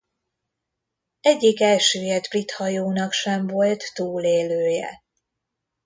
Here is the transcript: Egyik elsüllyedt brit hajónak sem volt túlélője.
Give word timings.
Egyik 1.21 1.61
elsüllyedt 1.61 2.29
brit 2.29 2.51
hajónak 2.51 3.11
sem 3.11 3.47
volt 3.47 3.93
túlélője. 3.93 5.03